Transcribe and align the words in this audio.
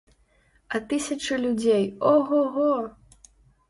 А 0.73 0.81
тысячы 0.93 1.39
людзей 1.45 1.83
о-го-го! 2.17 2.75